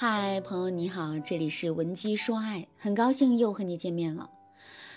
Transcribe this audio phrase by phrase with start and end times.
[0.00, 4.30] 嗨，朋友你好，这里是文姬说爱，很高兴又和你见面了。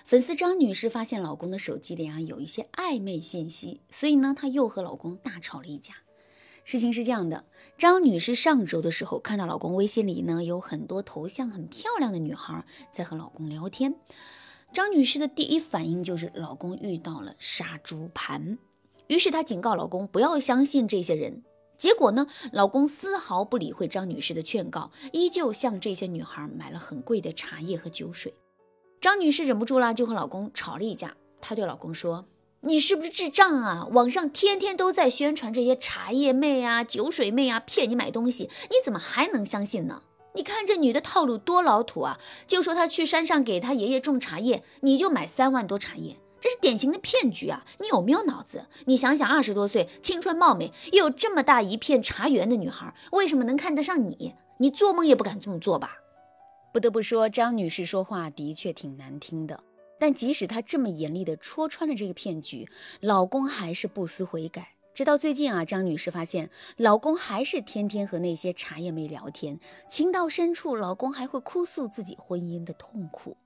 [0.06, 5.96] 粉丝张女士发现老公的手机里啊有一些暧昧信息，所以呢，她又和老公大吵了一架。
[6.64, 7.46] 事情是这样的，
[7.80, 13.96] 张女士上周的时候看到老公微信里呢有很多头像很漂亮的女孩在和老公聊天，
[14.72, 18.60] 张女士的第一反应就是老公遇到了杀猪盘，
[19.08, 21.42] 于是她警告老公不要相信这些人。
[21.82, 22.28] 结果呢？
[22.52, 28.36] 老公丝毫不理会张女士的劝告，依旧向这些女孩买了很贵的茶叶和酒水。
[29.02, 31.16] 张女士忍不住了，就和老公吵了一架。
[31.42, 32.26] 她对老公说
[32.62, 33.88] ：“你是不是智障啊？
[33.94, 40.04] 网上天天都在宣传这些茶叶妹啊、酒水妹啊，骗你买东西，你怎么还能相信呢？
[40.36, 42.20] 你看这女的套路多老土啊！
[42.46, 47.64] 就说她去山上给她爷爷种茶叶，你就买三万多茶叶。”这是典型的骗局啊！
[47.80, 48.66] 你有没有脑子？
[48.86, 54.34] 你想想，二十多岁，青春貌美，又有这么大一片茶园的女孩，为什么能看得上你？
[54.58, 56.00] 你做梦也不敢这么做吧？
[56.74, 59.64] 不得不说，张女士说话的确挺难听的。
[60.00, 62.68] 但即使她这么严厉地戳穿了这个骗局，
[63.02, 64.70] 老公还是不思悔改。
[64.96, 73.38] 直到最近啊，张女士发现老公还是天天和那些茶叶妹聊天，情到深处，老公还会哭诉自己婚姻的痛苦。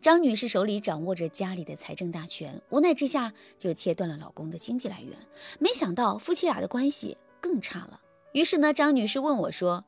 [0.00, 5.16] 张女士手里掌握着家里的财政大权，无奈之下就切断了老公的经济来源。
[5.58, 8.00] 没想到夫妻俩的关系更差了。
[8.32, 9.84] 于是呢，张女士问我说：“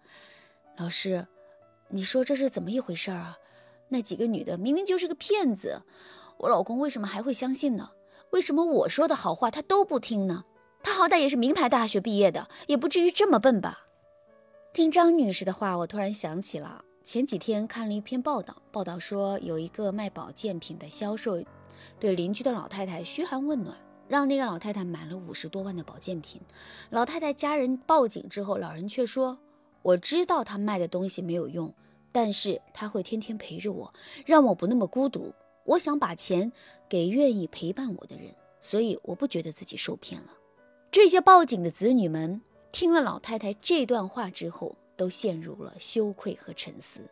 [0.77, 1.27] 老师，
[1.89, 3.39] 你说这是怎么一回事啊？
[3.89, 5.83] 那几个女的明明就是个骗子，
[6.39, 7.91] 我老公为什么还会相信呢？
[8.31, 10.45] 为什么我说的好话他都不听呢？
[10.83, 13.87] 他好歹也是名牌大学毕业的，也不至于这么笨吧？”
[14.75, 16.85] 听张女士的话，我突然想起了。
[17.05, 21.45] 前几天看了一篇报道，报道说有一个卖保健品的销售，
[22.01, 23.77] 对邻居的老太太嘘寒问暖，
[24.09, 26.41] 让那个老太太买了五十多万的保健品。
[26.89, 29.39] 老太太家人报警之后，老人却说
[29.83, 31.75] ：“我知道他卖的东西没有用，
[32.11, 33.93] 但是他会天天陪着我，
[34.25, 35.35] 让我不那么孤独。
[35.65, 36.51] 我想把钱
[36.89, 40.29] 给愿意陪伴我的人，所以我不觉得自己受骗了。”
[40.91, 42.41] 这些报警的子女们
[42.73, 44.75] 听了老太太这段话之后。
[44.97, 47.09] 都陷入了羞愧和沉思。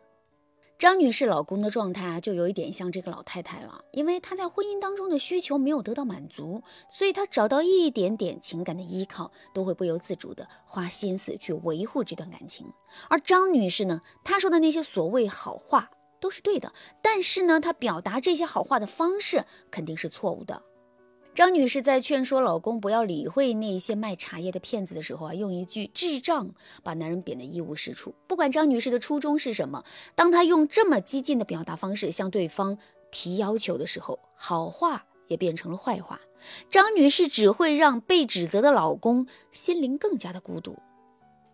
[0.79, 6.61] 张女士老公的状态啊，就有一点像这个老太太了，因为她在婚姻当中的需求没有得到满足，
[6.91, 12.67] 所以她找到一点点情感的依靠，都会不由自主的花心思去维护这段感情。
[13.07, 15.89] 而张女士呢，她说的那些所谓好话
[16.19, 20.63] 都是对的，但是呢，她表达这些好话的方式肯定是错误的。
[21.35, 28.13] 张女士在劝说老公不要理会那些卖茶叶的骗子的时候啊，用一句“智障”把男人贬得一无是处。
[28.27, 29.83] 不管张女士的初衷是什么，
[30.13, 32.77] 当她用这么激进的表达方式向对方
[33.09, 36.21] 提要求的时候，好话也变成了坏话。
[36.69, 40.77] 张女士只会让被指责的老公心灵更加的孤独。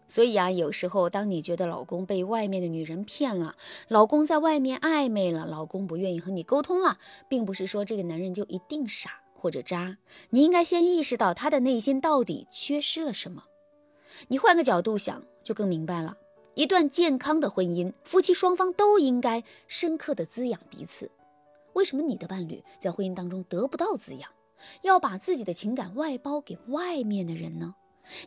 [0.07, 3.55] 所以啊，有时候当你觉得老公被外面的女人骗了，
[3.87, 6.97] 老公在外面暧昧了，老公不愿意和你沟通了，
[7.29, 9.11] 并不是说这个男人就一定傻。
[9.39, 9.97] 或者渣，
[10.29, 13.45] 你应该先意识到他的内心到底缺失了什么。
[14.27, 16.17] 你换个角度想，就更明白了。
[16.55, 21.09] 一段健康的婚姻，夫妻双方都应该深刻的滋养彼此。
[21.73, 24.29] 为什么你的伴侣在婚姻当中得不到滋养，
[24.81, 27.75] 要把自己的情感外包给外面的人呢？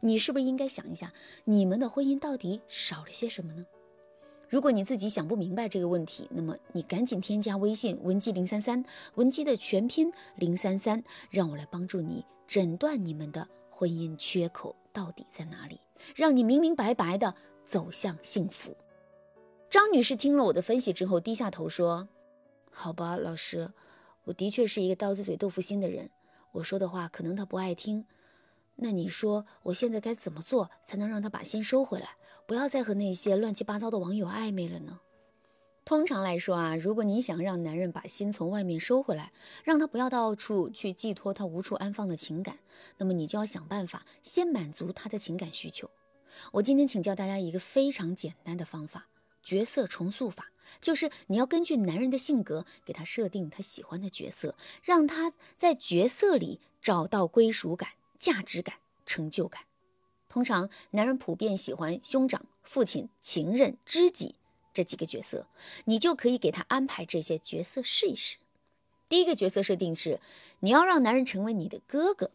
[0.00, 1.12] 你是不是应该想一下，
[1.44, 3.66] 你们的婚姻到底少了些什么呢？
[4.52, 15.80] 如果你自己想不明白这个问题，那么你赶紧添加微信文姬零三三，文姬的全拼零三三，让我来帮助你诊断你们的婚姻缺口到底在哪里，
[16.14, 18.76] 让你明明白白的走向幸福。
[19.70, 22.06] 张女士听了我的分析之后，低下头说
[22.70, 23.72] ：“好吧，老师，
[24.24, 26.10] 我的确是一个刀子嘴豆腐心的人，
[26.52, 28.04] 我说的话可能他不爱听。”
[28.76, 32.16] 那你说我现在该怎么做才能让他把心收回来，
[32.46, 35.00] 不要再和那些乱七八糟的网友暧昧了呢？
[35.84, 39.32] 通常来说啊，如果你想让男人把心从外面收回来，
[39.64, 42.60] 让他不要到处去寄托他无处安放的情感，
[42.98, 45.90] 那么你就要想办法先满足他的情感需求。
[46.52, 49.08] 我今天请教大家一个非常简单的方法——
[49.42, 57.90] 角色重塑法，就是你要根据男人的性格给他设定他喜欢的角色，让他在角色里找到归属感。
[58.22, 59.64] 价值感、成就感，
[60.28, 64.36] 通常男人普遍喜欢兄长、父亲、情人、知己
[64.72, 65.48] 这几个角色，
[65.86, 68.36] 你就可以给他安排这些角色试一试。
[69.08, 70.20] 第一个角色设定是，
[70.60, 72.30] 你要让男人成为你的哥哥。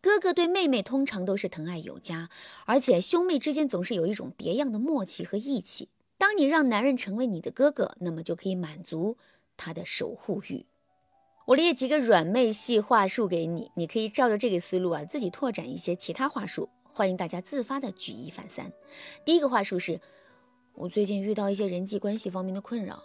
[0.00, 2.30] 哥哥对妹妹通常都是疼爱有加，
[2.66, 5.88] 而且兄妹之间总是有一种别样的默契和义气。
[6.16, 9.16] 当你让男人成为你的哥哥，那么就可以满足
[9.56, 10.64] 他的守护欲。
[11.46, 16.70] 我列几个软妹系话术给你，你可以照着这个思路啊，自己拓展一些其他话术。
[16.84, 18.72] 欢迎大家自发的举一反三。
[19.26, 20.00] 第一个话术是：
[20.74, 23.02] 我最近遇到一些人际关系方面的困扰，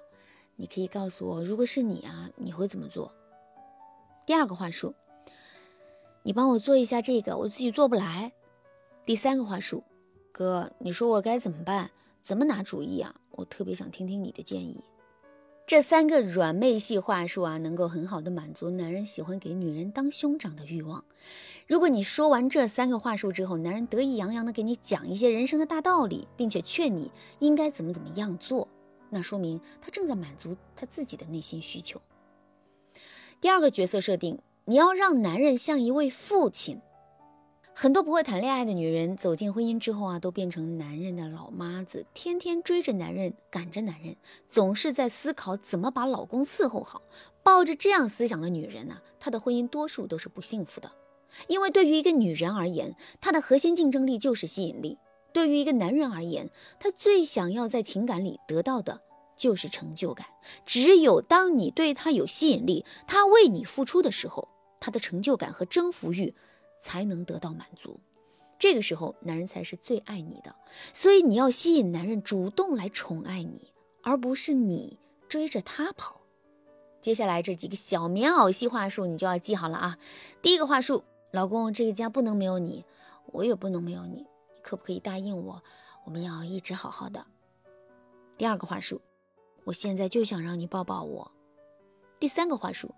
[0.55, 3.13] 你可以告诉我，如果是你啊，你会怎么做？
[4.25, 4.93] 第二个话术，
[6.23, 8.31] 你帮我做一下这个，我自己做不来。
[9.05, 9.83] 第三个话术，
[10.31, 11.91] 哥，你说我该怎么办？
[12.21, 13.13] 怎么拿主意啊？
[13.31, 14.81] 我特别想听听你的建议。
[15.69, 21.05] 这三个软妹系话术啊，能够很好的满足男人喜欢给女人当兄长的欲望。
[21.67, 28.67] 如果你说完这三个话术之后，男人得意洋洋的给你讲一些人生的大道理，并且劝你应该怎么怎么样做，
[29.11, 32.01] 那说明他正在满足他自己的内心需求。
[33.39, 36.81] 第二个角色设定，你要让男人像一位父亲。
[37.81, 47.01] 很多不会谈恋爱的女人走进婚姻之后啊，都变成男人的老妈子，天天追着男人，赶着男人，总是在思考怎么把老公伺候好。
[47.41, 50.91] 抱着这样思想的女人呢，她的婚姻多数都是不幸福的。
[51.47, 54.97] 因为对于一个女人而言，她的核心竞争力就是吸引力；
[55.31, 56.49] 对于一个男人而言，
[56.81, 58.99] 他最想要在情感里得到的
[59.37, 60.27] 就是成就感。
[60.65, 64.49] 只有当你对他有吸引力，他为你付出的时候，
[64.81, 66.35] 他的成就感和征服欲。
[66.79, 67.99] 才能得到满足，
[68.57, 70.55] 这个时候男人才是最爱你的，
[70.93, 74.97] 所以你要吸引男人主动来宠爱你，而不是你
[75.27, 76.21] 追着他跑。
[77.01, 79.97] 接下来这几个小棉袄系话术你就要记好了啊！
[80.41, 82.85] 第一个话术，老公，这个家不能没有你，
[83.27, 85.63] 我也不能没有你，你可不可以答应我，
[86.05, 87.25] 我们要一直好好的？
[88.37, 89.01] 第二个话术，
[89.65, 91.31] 我现在就想让你抱抱我。
[92.19, 92.93] 第三个话术。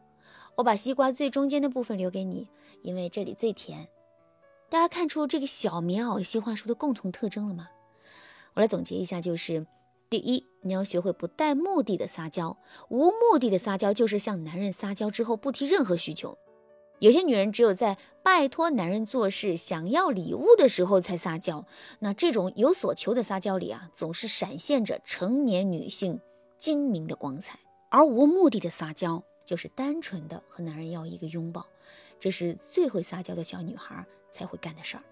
[0.55, 2.47] 我把西瓜最中间的部分留给你，
[2.81, 3.87] 因为这里最甜。
[4.69, 7.69] 大家看出这个小棉袄西话术的共同特征了吗？
[8.53, 9.65] 我来总结一下，就是
[10.09, 12.57] 第一，你要学会不带目的的撒娇。
[12.89, 16.37] 无目的的撒娇就是向男人撒娇之后不提任何需求。
[16.99, 21.65] 有些女人只有在拜托男人做事、想要礼物的时候才撒娇。
[21.99, 26.21] 那这种有所求的撒娇里啊，总是闪现着成年女性
[26.57, 27.57] 精明的光彩。
[27.89, 29.23] 而无目的的撒娇。
[29.45, 31.65] 就是单纯的和男人要一个拥抱，
[32.19, 35.03] 这是最会撒娇的小女孩才会干的事儿。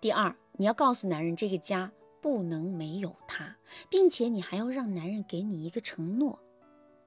[0.00, 3.56] 第二，你要告诉男人这个家不能没有他，
[3.88, 6.38] 并且你还要让男人给你一个承诺。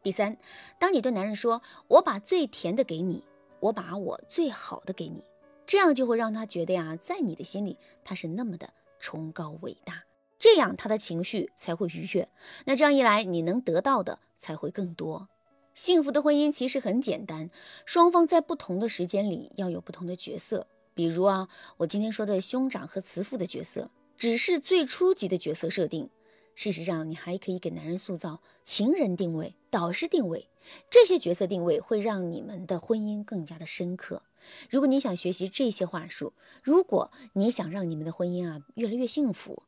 [0.04, 0.38] 第三，
[0.80, 3.24] 当你对男人说“我把最甜的给你，
[3.60, 5.24] 我把我最好的给你”，
[5.68, 10.04] 这样就会让他觉得呀，在你的心里他是那么的崇高伟大，
[10.40, 12.28] 这样他的情绪才会愉悦。
[12.66, 15.30] 那这样一来，你能得到的才会更多。
[15.73, 17.50] 幸福的婚姻其实很简单，
[17.85, 20.68] 双方在不同的时间里要有不同的角色。
[20.94, 21.47] 比如啊，
[21.77, 26.09] 我今天说的兄长和慈父的角色，只是最初级的角色设定。
[26.53, 30.50] 事实上，你还可以给男人塑造情人定位、导师定位，
[30.89, 34.24] 这些角色定位会让你们的婚姻更加的深刻。
[34.69, 39.63] 如果你想学习这些话术，如果你想让你们的婚姻啊越来越幸福。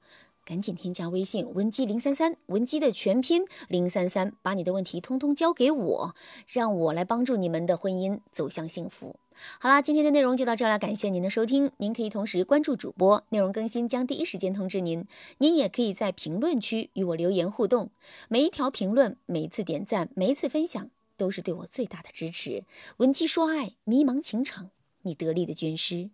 [0.45, 6.15] 赶紧添加微信文姬零三三，文姬的全拼零三三，把你的问题通通交给我，
[6.47, 9.15] 让我来帮助你们的婚姻走向幸福。
[9.59, 11.71] 好啦，今天的内容就到这了，感谢您的收听。
[11.77, 15.07] 您可以同时关注主播，内容更新将第一时间通知您。
[15.39, 17.89] 您也可以在评论区与我留言互动，
[18.27, 22.63] 每一条评论、每一次点赞、每一次分享，都是对我最大的支持。
[22.97, 24.69] 文姬说爱，迷茫情场，
[25.01, 26.11] 你得力的军师。